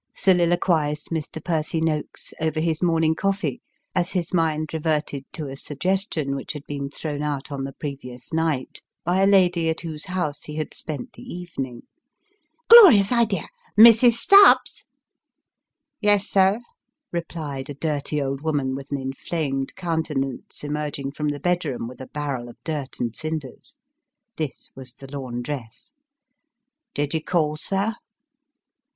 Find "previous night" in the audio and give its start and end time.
7.73-8.81